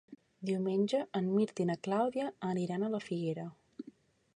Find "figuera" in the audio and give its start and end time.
3.11-3.51